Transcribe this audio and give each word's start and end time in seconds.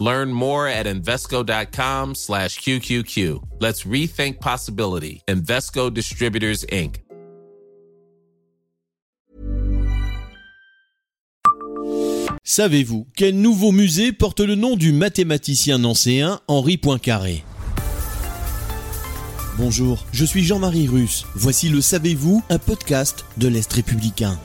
Learn 0.00 0.32
more 0.32 0.66
at 0.66 0.86
Invesco.com 0.86 2.14
slash 2.14 2.58
QQQ. 2.60 3.42
Let's 3.60 3.84
rethink 3.84 4.40
possibility. 4.40 5.22
Invesco 5.28 5.90
Distributors, 5.90 6.64
Inc. 6.72 7.02
Savez-vous 12.42 13.06
quel 13.14 13.36
nouveau 13.40 13.70
musée 13.70 14.12
porte 14.12 14.40
le 14.40 14.56
nom 14.56 14.74
du 14.74 14.92
mathématicien 14.92 15.78
nancéen 15.78 16.40
Henri 16.48 16.78
Poincaré? 16.78 17.44
Bonjour, 19.56 20.06
je 20.12 20.24
suis 20.24 20.42
Jean-Marie 20.42 20.88
Russe. 20.88 21.26
Voici 21.34 21.68
le 21.68 21.82
Savez-vous, 21.82 22.42
un 22.48 22.58
podcast 22.58 23.26
de 23.36 23.46
l'Est 23.46 23.70
républicain. 23.72 24.38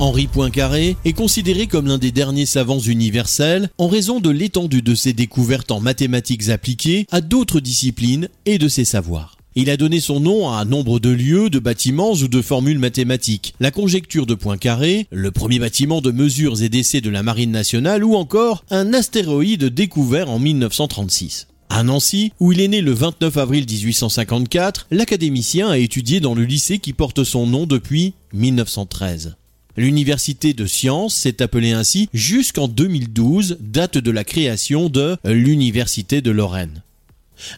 Henri 0.00 0.28
Poincaré 0.28 0.96
est 1.04 1.12
considéré 1.12 1.66
comme 1.66 1.86
l'un 1.86 1.98
des 1.98 2.10
derniers 2.10 2.46
savants 2.46 2.78
universels 2.78 3.68
en 3.76 3.86
raison 3.86 4.18
de 4.18 4.30
l'étendue 4.30 4.80
de 4.80 4.94
ses 4.94 5.12
découvertes 5.12 5.70
en 5.70 5.78
mathématiques 5.78 6.48
appliquées 6.48 7.06
à 7.10 7.20
d'autres 7.20 7.60
disciplines 7.60 8.30
et 8.46 8.56
de 8.56 8.66
ses 8.66 8.86
savoirs. 8.86 9.36
Il 9.56 9.68
a 9.68 9.76
donné 9.76 10.00
son 10.00 10.18
nom 10.18 10.48
à 10.48 10.60
un 10.60 10.64
nombre 10.64 11.00
de 11.00 11.10
lieux, 11.10 11.50
de 11.50 11.58
bâtiments 11.58 12.14
ou 12.14 12.28
de 12.28 12.40
formules 12.40 12.78
mathématiques. 12.78 13.52
La 13.60 13.70
conjecture 13.70 14.24
de 14.24 14.34
Poincaré, 14.34 15.06
le 15.10 15.30
premier 15.32 15.58
bâtiment 15.58 16.00
de 16.00 16.12
mesures 16.12 16.62
et 16.62 16.70
d'essais 16.70 17.02
de 17.02 17.10
la 17.10 17.22
Marine 17.22 17.50
nationale 17.50 18.02
ou 18.02 18.14
encore 18.14 18.64
un 18.70 18.94
astéroïde 18.94 19.66
découvert 19.66 20.30
en 20.30 20.38
1936. 20.38 21.46
À 21.68 21.82
Nancy, 21.82 22.32
où 22.40 22.52
il 22.52 22.62
est 22.62 22.68
né 22.68 22.80
le 22.80 22.92
29 22.92 23.36
avril 23.36 23.66
1854, 23.68 24.86
l'académicien 24.90 25.68
a 25.68 25.76
étudié 25.76 26.20
dans 26.20 26.34
le 26.34 26.44
lycée 26.44 26.78
qui 26.78 26.94
porte 26.94 27.22
son 27.22 27.46
nom 27.46 27.66
depuis 27.66 28.14
1913. 28.32 29.34
L'université 29.76 30.52
de 30.52 30.66
sciences 30.66 31.14
s'est 31.14 31.42
appelée 31.42 31.72
ainsi 31.72 32.08
jusqu'en 32.12 32.68
2012, 32.68 33.58
date 33.60 33.98
de 33.98 34.10
la 34.10 34.24
création 34.24 34.88
de 34.88 35.16
l'Université 35.24 36.20
de 36.20 36.30
Lorraine. 36.30 36.82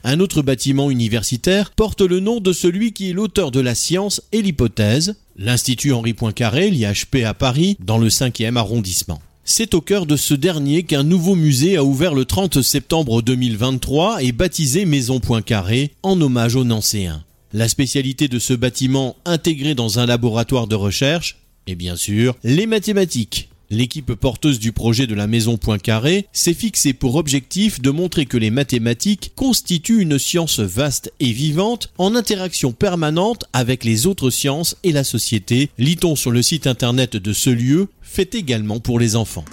Un 0.05 0.21
autre 0.21 0.43
bâtiment 0.43 0.91
universitaire 0.91 1.71
porte 1.71 2.03
le 2.03 2.21
nom 2.21 2.41
de 2.41 2.53
celui 2.53 2.93
qui 2.93 3.11
est 3.11 3.13
l'auteur 3.13 3.51
de 3.51 3.61
la 3.61 3.75
science 3.75 4.23
et 4.33 4.43
l'hypothèse, 4.43 5.17
l'Institut 5.37 5.93
Henri 5.93 6.15
Poincaré, 6.15 6.71
l'IHP 6.71 7.25
à 7.25 7.35
Paris, 7.35 7.77
dans 7.81 7.99
le 7.99 8.09
5e 8.09 8.57
arrondissement. 8.57 9.21
C'est 9.45 9.75
au 9.75 9.81
cœur 9.81 10.07
de 10.07 10.17
ce 10.17 10.35
dernier 10.35 10.85
qu'un 10.85 11.03
nouveau 11.03 11.35
musée 11.35 11.77
a 11.77 11.83
ouvert 11.83 12.15
le 12.15 12.25
30 12.25 12.63
septembre 12.63 13.23
2023 13.23 14.23
et 14.23 14.31
baptisé 14.31 14.85
Maison 14.85 15.19
Poincaré 15.19 15.93
en 16.05 16.21
hommage 16.21 16.55
aux 16.55 16.65
Nancéens. 16.65 17.25
La 17.53 17.69
spécialité 17.69 18.29
de 18.29 18.39
ce 18.39 18.55
bâtiment 18.55 19.17
intégré 19.25 19.75
dans 19.75 19.99
un 19.99 20.07
laboratoire 20.07 20.69
de 20.69 20.77
recherche 20.77 21.42
et 21.67 21.75
bien 21.75 21.97
sûr 21.97 22.37
les 22.45 22.67
mathématiques. 22.67 23.49
L'équipe 23.73 24.13
porteuse 24.13 24.59
du 24.59 24.71
projet 24.71 25.07
de 25.07 25.15
la 25.15 25.27
maison 25.27 25.57
Poincaré 25.57 26.27
s'est 26.35 26.53
fixé 26.53 26.93
pour 26.93 27.15
objectif 27.17 27.81
de 27.81 27.89
montrer 27.91 28.27
que 28.27 28.37
les 28.37 28.51
mathématiques 28.51 29.33
constituent 29.35 30.03
une 30.03 30.19
science 30.19 30.61
vaste 30.61 31.11
et 31.21 31.33
vivante 31.33 31.91
en 31.97 32.15
interaction 32.15 32.73
permanente 32.73 33.47
avec 33.55 33.85
les 33.85 34.07
autres 34.07 34.29
sciences 34.29 34.77
et 34.85 34.93
la 34.93 35.05
société, 35.05 35.71
lit-on 35.79 36.17
sur 36.17 36.31
le 36.31 36.43
site 36.43 36.67
internet 36.67 37.17
de 37.17 37.33
ce 37.33 37.49
lieu, 37.49 37.89
fait 38.03 38.35
également 38.35 38.79
pour 38.79 38.99
les 38.99 39.17
enfants. 39.17 39.47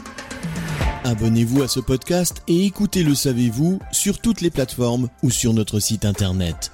Abonnez-vous 1.06 1.64
à 1.64 1.70
ce 1.70 1.80
podcast 1.80 2.42
et 2.50 2.66
écoutez 2.66 3.04
Le 3.04 3.16
Savez-vous 3.16 3.80
sur 3.94 4.20
toutes 4.20 4.42
les 4.42 4.50
plateformes 4.50 5.08
ou 5.24 5.32
sur 5.32 5.54
notre 5.54 5.80
site 5.80 6.04
internet. 6.04 6.74